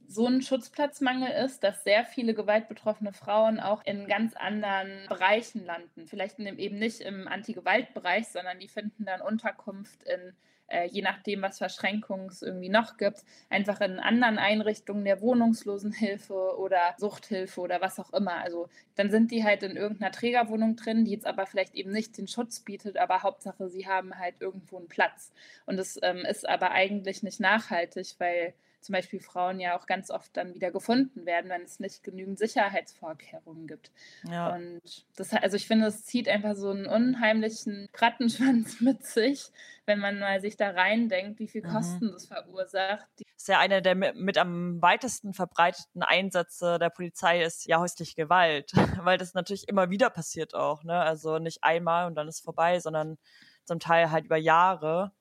[0.07, 6.07] so ein Schutzplatzmangel ist, dass sehr viele gewaltbetroffene Frauen auch in ganz anderen Bereichen landen.
[6.07, 10.33] Vielleicht eben nicht im Anti-Gewalt-Bereich, sondern die finden dann Unterkunft in,
[10.67, 16.57] äh, je nachdem, was Verschränkungen es irgendwie noch gibt, einfach in anderen Einrichtungen der Wohnungslosenhilfe
[16.57, 18.35] oder Suchthilfe oder was auch immer.
[18.35, 22.17] Also dann sind die halt in irgendeiner Trägerwohnung drin, die jetzt aber vielleicht eben nicht
[22.17, 25.31] den Schutz bietet, aber Hauptsache, sie haben halt irgendwo einen Platz.
[25.65, 28.53] Und es ähm, ist aber eigentlich nicht nachhaltig, weil
[28.85, 32.37] zum Beispiel Frauen ja auch ganz oft dann wieder gefunden werden, wenn es nicht genügend
[32.37, 33.91] Sicherheitsvorkehrungen gibt.
[34.29, 34.53] Ja.
[34.53, 34.81] Und
[35.15, 39.51] das, also ich finde, es zieht einfach so einen unheimlichen Rattenschwanz mit sich,
[39.85, 41.71] wenn man mal sich da reindenkt, wie viel mhm.
[41.71, 42.11] Kosten mhm.
[42.11, 43.07] das verursacht.
[43.17, 48.15] Das ist ja einer der mit am weitesten verbreiteten Einsätze der Polizei ist ja häusliche
[48.15, 48.71] Gewalt,
[49.03, 50.99] weil das natürlich immer wieder passiert auch, ne?
[50.99, 53.17] Also nicht einmal und dann ist vorbei, sondern
[53.63, 55.11] zum Teil halt über Jahre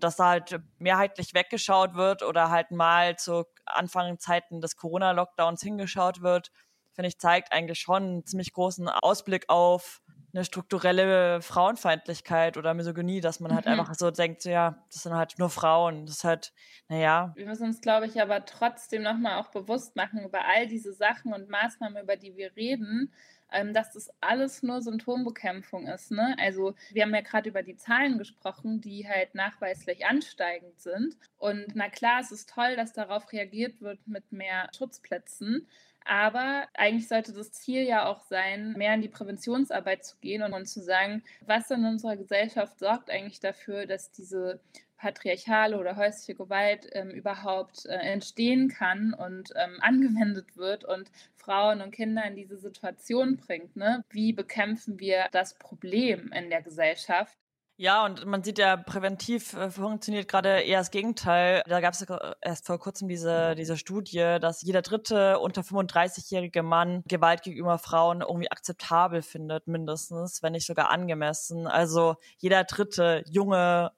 [0.00, 6.50] dass da halt mehrheitlich weggeschaut wird oder halt mal zu Anfangszeiten des Corona-Lockdowns hingeschaut wird,
[6.92, 13.20] finde ich, zeigt eigentlich schon einen ziemlich großen Ausblick auf eine strukturelle Frauenfeindlichkeit oder Misogynie,
[13.20, 13.72] dass man halt mhm.
[13.72, 16.06] einfach so denkt, ja, das sind halt nur Frauen.
[16.06, 16.52] Das ist halt,
[16.88, 17.32] naja.
[17.34, 21.32] Wir müssen uns, glaube ich, aber trotzdem nochmal auch bewusst machen über all diese Sachen
[21.32, 23.12] und Maßnahmen, über die wir reden,
[23.52, 26.10] ähm, dass das alles nur Symptombekämpfung ist.
[26.10, 26.36] Ne?
[26.38, 31.16] Also wir haben ja gerade über die Zahlen gesprochen, die halt nachweislich ansteigend sind.
[31.38, 35.66] Und na klar, es ist toll, dass darauf reagiert wird mit mehr Schutzplätzen.
[36.04, 40.54] Aber eigentlich sollte das Ziel ja auch sein, mehr in die Präventionsarbeit zu gehen und,
[40.54, 44.60] und zu sagen, was in unserer Gesellschaft sorgt eigentlich dafür, dass diese
[45.00, 51.80] patriarchale oder häusliche Gewalt ähm, überhaupt äh, entstehen kann und ähm, angewendet wird und Frauen
[51.80, 53.76] und Kinder in diese Situation bringt.
[53.76, 54.04] Ne?
[54.10, 57.36] Wie bekämpfen wir das Problem in der Gesellschaft?
[57.82, 61.62] Ja, und man sieht ja, präventiv äh, funktioniert gerade eher das Gegenteil.
[61.66, 62.06] Da gab es
[62.42, 68.20] erst vor kurzem diese, diese Studie, dass jeder dritte unter 35-jährige Mann Gewalt gegenüber Frauen
[68.20, 71.66] irgendwie akzeptabel findet, mindestens, wenn nicht sogar angemessen.
[71.66, 73.92] Also jeder dritte junge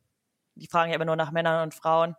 [0.55, 2.17] die fragen ja immer nur nach Männern und Frauen.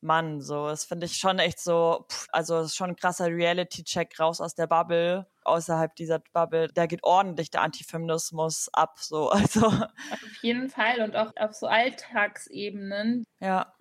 [0.00, 4.20] Mann, so, das finde ich schon echt so, pff, also ist schon ein krasser Reality-Check
[4.20, 6.68] raus aus der Bubble, außerhalb dieser Bubble.
[6.72, 9.66] Da geht ordentlich der Antifeminismus ab, so, also.
[9.66, 13.24] Auf jeden Fall und auch auf so Alltagsebenen.
[13.40, 13.74] Ja.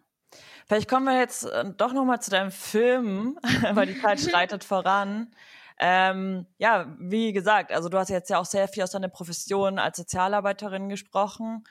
[0.68, 3.40] Vielleicht kommen wir jetzt äh, doch nochmal zu deinem Film,
[3.74, 5.32] weil die Zeit schreitet voran.
[5.80, 9.78] Ähm, ja, wie gesagt, also du hast jetzt ja auch sehr viel aus deiner Profession
[9.78, 11.64] als Sozialarbeiterin gesprochen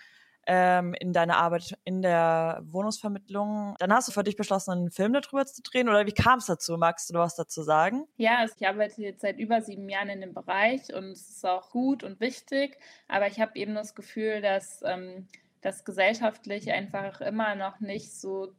[0.46, 3.74] ähm, in deiner Arbeit in der Wohnungsvermittlung.
[3.78, 6.46] Dann hast du für dich beschlossen, einen Film darüber zu drehen oder wie kam es
[6.46, 6.76] dazu?
[6.76, 8.06] Magst du was dazu sagen?
[8.16, 11.46] Ja, also ich arbeite jetzt seit über sieben Jahren in dem Bereich und es ist
[11.46, 12.78] auch gut und wichtig,
[13.08, 15.26] aber ich habe eben das Gefühl, dass ähm,
[15.62, 18.52] das gesellschaftlich einfach immer noch nicht so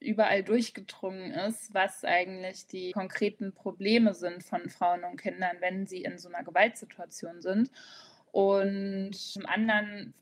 [0.00, 6.02] überall durchgedrungen ist, was eigentlich die konkreten Probleme sind von Frauen und Kindern, wenn sie
[6.02, 7.70] in so einer Gewaltsituation sind.
[8.32, 10.12] Und zum anderen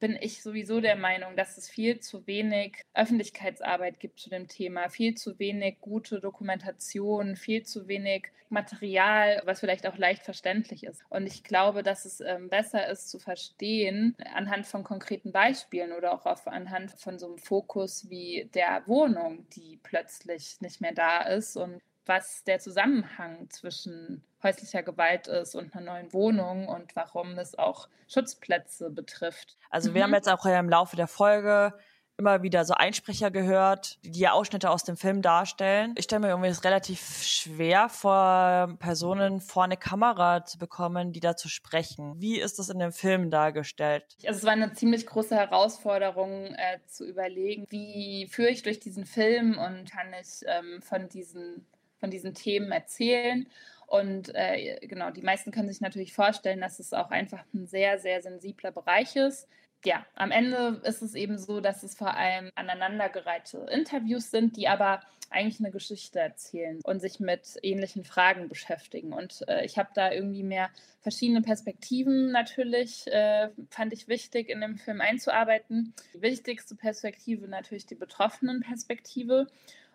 [0.00, 4.88] bin ich sowieso der Meinung, dass es viel zu wenig Öffentlichkeitsarbeit gibt zu dem Thema,
[4.88, 11.02] viel zu wenig gute Dokumentation, viel zu wenig Material, was vielleicht auch leicht verständlich ist.
[11.08, 16.12] Und ich glaube, dass es ähm, besser ist zu verstehen anhand von konkreten Beispielen oder
[16.12, 21.22] auch auf, anhand von so einem Fokus wie der Wohnung, die plötzlich nicht mehr da
[21.22, 27.38] ist und was der Zusammenhang zwischen häuslicher Gewalt ist und einer neuen Wohnung und warum
[27.38, 29.56] es auch Schutzplätze betrifft.
[29.70, 30.04] Also wir mhm.
[30.04, 31.74] haben jetzt auch im Laufe der Folge
[32.20, 35.94] immer wieder so Einsprecher gehört, die Ausschnitte aus dem Film darstellen.
[35.96, 41.20] Ich stelle mir irgendwie das relativ schwer vor, Personen vor eine Kamera zu bekommen, die
[41.20, 42.20] dazu sprechen.
[42.20, 44.04] Wie ist das in dem Film dargestellt?
[44.26, 49.06] Also es war eine ziemlich große Herausforderung äh, zu überlegen, wie führe ich durch diesen
[49.06, 51.66] Film und kann ich ähm, von diesen
[52.00, 53.46] von diesen Themen erzählen.
[53.86, 57.98] Und äh, genau, die meisten können sich natürlich vorstellen, dass es auch einfach ein sehr,
[57.98, 59.48] sehr sensibler Bereich ist.
[59.84, 64.68] Ja, am Ende ist es eben so, dass es vor allem aneinandergereihte Interviews sind, die
[64.68, 65.00] aber
[65.30, 69.12] eigentlich eine Geschichte erzählen und sich mit ähnlichen Fragen beschäftigen.
[69.12, 70.70] Und äh, ich habe da irgendwie mehr
[71.00, 75.94] verschiedene Perspektiven natürlich, äh, fand ich wichtig, in dem Film einzuarbeiten.
[76.14, 79.46] Die wichtigste Perspektive natürlich die betroffenen Perspektive.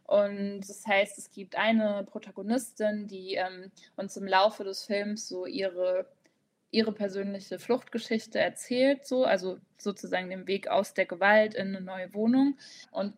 [0.08, 5.46] Und das heißt, es gibt eine Protagonistin, die ähm, uns im Laufe des Films so
[5.48, 6.06] ihre
[6.72, 12.14] ihre persönliche Fluchtgeschichte erzählt, so, also sozusagen den Weg aus der Gewalt in eine neue
[12.14, 12.58] Wohnung.
[12.92, 13.16] Und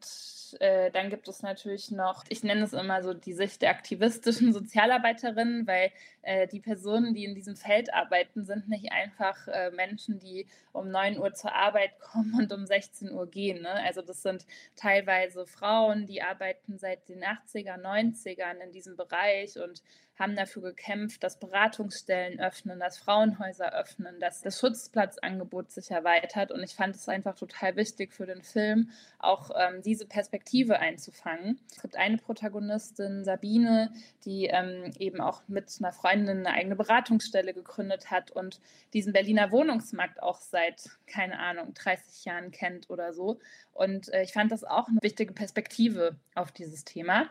[0.59, 4.53] äh, dann gibt es natürlich noch, ich nenne es immer so die Sicht der aktivistischen
[4.53, 5.91] Sozialarbeiterin, weil
[6.21, 10.89] äh, die Personen, die in diesem Feld arbeiten, sind nicht einfach äh, Menschen, die um
[10.89, 13.61] 9 Uhr zur Arbeit kommen und um 16 Uhr gehen.
[13.63, 13.69] Ne?
[13.69, 14.45] Also das sind
[14.75, 19.81] teilweise Frauen, die arbeiten seit den 80er, 90ern in diesem Bereich und
[20.19, 26.51] haben dafür gekämpft, dass Beratungsstellen öffnen, dass Frauenhäuser öffnen, dass das Schutzplatzangebot sich erweitert.
[26.51, 28.89] Und ich fand es einfach total wichtig für den Film,
[29.19, 31.59] auch ähm, diese Perspektive einzufangen.
[31.71, 33.93] Es gibt eine Protagonistin, Sabine,
[34.25, 38.59] die ähm, eben auch mit einer Freundin eine eigene Beratungsstelle gegründet hat und
[38.93, 43.39] diesen Berliner Wohnungsmarkt auch seit, keine Ahnung, 30 Jahren kennt oder so.
[43.73, 47.29] Und äh, ich fand das auch eine wichtige Perspektive auf dieses Thema.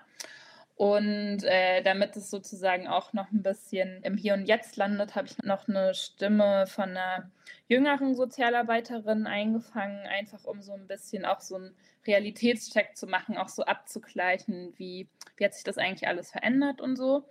[0.77, 5.27] Und äh, damit es sozusagen auch noch ein bisschen im Hier und Jetzt landet, habe
[5.27, 7.31] ich noch eine Stimme von einer
[7.67, 11.75] jüngeren Sozialarbeiterin eingefangen, einfach um so ein bisschen auch so einen
[12.07, 16.97] Realitätscheck zu machen, auch so abzugleichen, wie, wie hat sich das eigentlich alles verändert und
[16.97, 17.25] so.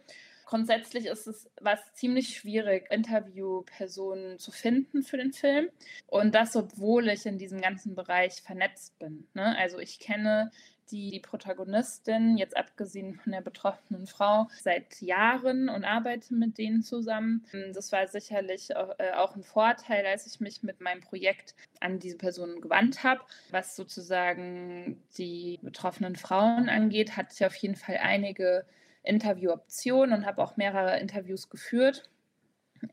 [0.46, 5.70] Grundsätzlich ist es was ziemlich schwierig, Interviewpersonen zu finden für den Film.
[6.08, 9.28] Und das, obwohl ich in diesem ganzen Bereich vernetzt bin.
[9.34, 9.58] Ne?
[9.58, 10.52] Also ich kenne
[10.92, 16.82] die, die Protagonistin, jetzt abgesehen von der betroffenen Frau, seit Jahren und arbeite mit denen
[16.82, 17.46] zusammen.
[17.74, 22.00] Das war sicherlich auch, äh, auch ein Vorteil, als ich mich mit meinem Projekt an
[22.00, 23.22] diese Person gewandt habe.
[23.52, 28.66] Was sozusagen die betroffenen Frauen angeht, hatte ich auf jeden Fall einige
[29.04, 32.10] Interviewoptionen und habe auch mehrere Interviews geführt.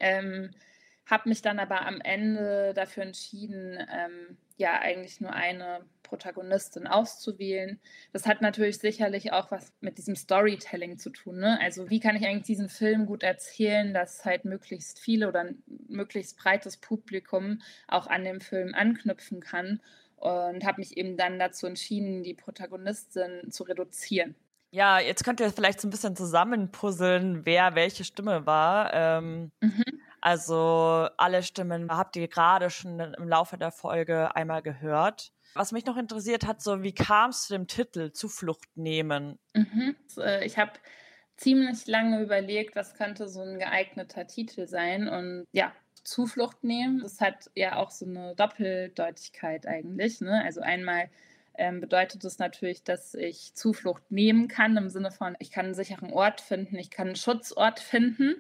[0.01, 0.51] Ähm,
[1.07, 7.81] habe mich dann aber am Ende dafür entschieden, ähm, ja eigentlich nur eine Protagonistin auszuwählen.
[8.13, 11.39] Das hat natürlich sicherlich auch was mit diesem Storytelling zu tun.
[11.39, 11.59] Ne?
[11.61, 15.63] Also wie kann ich eigentlich diesen Film gut erzählen, dass halt möglichst viele oder ein
[15.89, 19.81] möglichst breites Publikum auch an dem Film anknüpfen kann.
[20.17, 24.37] Und habe mich eben dann dazu entschieden, die Protagonistin zu reduzieren.
[24.71, 28.95] Ja, jetzt könnt ihr vielleicht so ein bisschen zusammenpuzzeln, wer welche Stimme war.
[28.95, 29.92] Ähm, mhm.
[30.23, 35.33] Also alle Stimmen habt ihr gerade schon im Laufe der Folge einmal gehört.
[35.55, 39.39] Was mich noch interessiert hat, so wie kam es zu dem Titel Zuflucht nehmen?
[39.53, 39.97] Mhm.
[40.17, 40.73] Äh, ich habe
[41.37, 45.09] ziemlich lange überlegt, was könnte so ein geeigneter Titel sein.
[45.09, 45.73] Und ja,
[46.05, 50.21] Zuflucht nehmen, das hat ja auch so eine Doppeldeutigkeit eigentlich.
[50.21, 50.41] Ne?
[50.45, 51.11] Also einmal
[51.55, 55.75] ähm, bedeutet es natürlich, dass ich Zuflucht nehmen kann, im Sinne von, ich kann einen
[55.75, 58.37] sicheren Ort finden, ich kann einen Schutzort finden.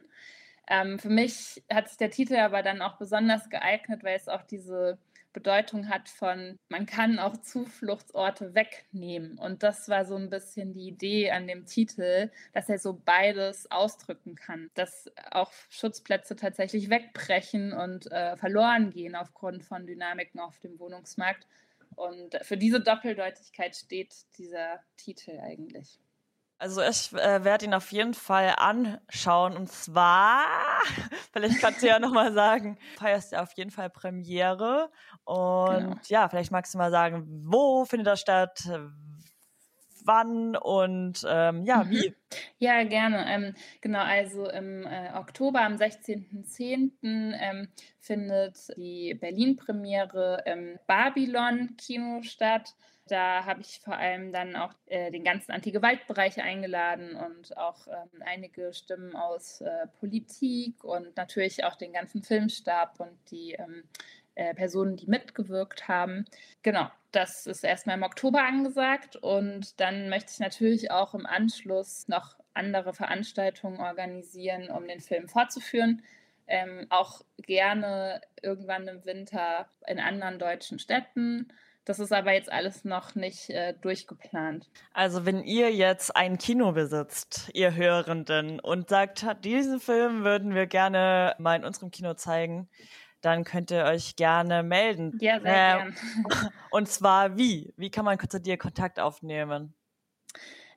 [0.72, 4.42] Ähm, für mich hat sich der Titel aber dann auch besonders geeignet, weil es auch
[4.42, 4.98] diese
[5.34, 9.38] Bedeutung hat von, man kann auch Zufluchtsorte wegnehmen.
[9.38, 13.70] Und das war so ein bisschen die Idee an dem Titel, dass er so beides
[13.70, 14.70] ausdrücken kann.
[14.72, 21.46] Dass auch Schutzplätze tatsächlich wegbrechen und äh, verloren gehen aufgrund von Dynamiken auf dem Wohnungsmarkt.
[21.96, 26.00] Und für diese Doppeldeutigkeit steht dieser Titel eigentlich.
[26.62, 29.56] Also ich äh, werde ihn auf jeden Fall anschauen.
[29.56, 30.44] Und zwar,
[31.32, 34.88] vielleicht kannst du ja nochmal sagen, feierst ja auf jeden Fall Premiere.
[35.24, 35.96] Und genau.
[36.06, 38.62] ja, vielleicht magst du mal sagen, wo findet das statt,
[40.04, 42.14] wann und ähm, ja, wie?
[42.58, 43.26] Ja, gerne.
[43.28, 46.92] Ähm, genau, also im äh, Oktober, am 16.10.
[47.02, 47.68] Ähm,
[48.00, 52.74] findet die Berlin-Premiere im Babylon-Kino statt.
[53.08, 58.22] Da habe ich vor allem dann auch äh, den ganzen Anti-Gewalt-Bereich eingeladen und auch ähm,
[58.24, 63.82] einige Stimmen aus äh, Politik und natürlich auch den ganzen Filmstab und die ähm,
[64.34, 66.24] äh, Personen, die mitgewirkt haben.
[66.62, 72.08] Genau, das ist erstmal im Oktober angesagt und dann möchte ich natürlich auch im Anschluss
[72.08, 76.02] noch andere Veranstaltungen organisieren, um den Film fortzuführen.
[76.46, 81.52] Ähm, auch gerne irgendwann im Winter in anderen deutschen Städten.
[81.84, 84.68] Das ist aber jetzt alles noch nicht äh, durchgeplant.
[84.92, 90.66] Also wenn ihr jetzt ein Kino besitzt, ihr Hörenden, und sagt, diesen Film würden wir
[90.66, 92.68] gerne mal in unserem Kino zeigen,
[93.22, 95.16] dann könnt ihr euch gerne melden.
[95.20, 95.96] Ja, sehr äh, gern.
[96.70, 97.72] Und zwar wie?
[97.76, 99.74] Wie kann man zu dir Kontakt aufnehmen?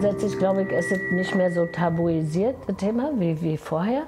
[0.00, 4.04] Grundsätzlich glaube ich, ist es nicht mehr so tabuisiert, das Thema, wie, wie vorher.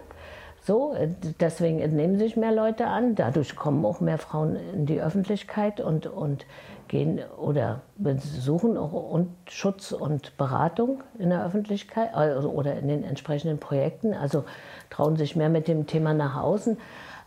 [0.63, 0.95] So,
[1.41, 3.17] deswegen nehmen sich mehr Leute an.
[3.17, 6.47] Dadurch kommen auch mehr Frauen in die Öffentlichkeit und, und
[6.87, 13.03] gehen oder besuchen auch und Schutz und Beratung in der Öffentlichkeit also, oder in den
[13.03, 14.15] entsprechenden Projekten.
[14.15, 14.45] Also
[14.91, 16.79] trauen sich mehr mit dem Thema nach außen.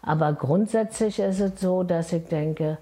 [0.01, 2.77] Aber grundsätzlich ist es so, dass ich denke,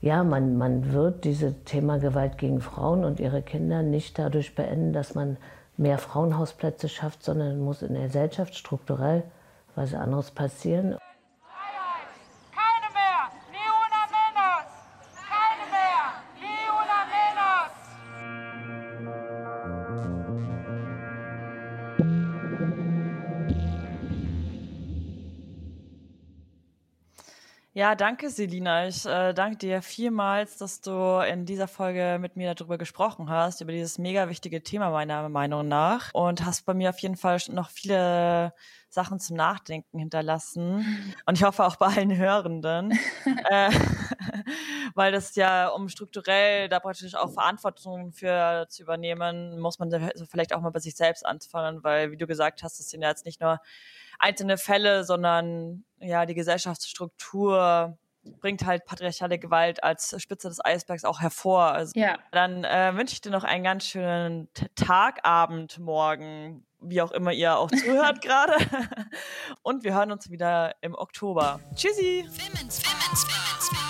[0.00, 4.92] ja, man, man wird dieses Thema Gewalt gegen Frauen und ihre Kinder nicht dadurch beenden,
[4.92, 5.36] dass man
[5.76, 9.24] mehr Frauenhausplätze schafft, sondern muss in der Gesellschaft strukturell
[9.74, 10.96] was anderes passieren.
[27.76, 28.88] Ja, danke, Selina.
[28.88, 33.60] Ich äh, danke dir vielmals, dass du in dieser Folge mit mir darüber gesprochen hast,
[33.60, 36.08] über dieses mega wichtige Thema meiner Meinung nach.
[36.14, 38.54] Und hast bei mir auf jeden Fall noch viele
[38.88, 41.14] Sachen zum Nachdenken hinterlassen.
[41.26, 42.92] Und ich hoffe auch bei allen Hörenden.
[43.50, 43.70] äh,
[44.94, 49.90] weil das ja, um strukturell da praktisch auch Verantwortung für zu übernehmen, muss man
[50.30, 53.10] vielleicht auch mal bei sich selbst anfangen, weil, wie du gesagt hast, das sind ja
[53.10, 53.60] jetzt nicht nur
[54.18, 57.98] einzelne Fälle, sondern ja, die Gesellschaftsstruktur
[58.40, 61.72] bringt halt patriarchale Gewalt als Spitze des Eisbergs auch hervor.
[61.72, 62.18] Also ja.
[62.32, 67.32] dann äh, wünsche ich dir noch einen ganz schönen Tag, Abend, Morgen, wie auch immer
[67.32, 68.54] ihr auch zuhört gerade.
[69.62, 71.60] Und wir hören uns wieder im Oktober.
[71.74, 72.24] Tschüssi!
[72.26, 73.85] Women's, Women's, Women's,